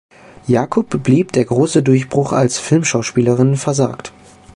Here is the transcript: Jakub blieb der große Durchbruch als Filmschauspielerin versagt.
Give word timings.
Jakub 0.47 0.99
blieb 1.03 1.31
der 1.33 1.45
große 1.45 1.83
Durchbruch 1.83 2.31
als 2.33 2.57
Filmschauspielerin 2.57 3.55
versagt. 3.55 4.11